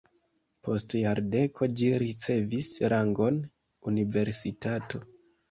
Post 0.67 0.95
jardeko 0.99 1.69
ĝi 1.81 1.89
ricevis 2.05 2.71
rangon 2.95 3.39
universitato. 3.93 5.05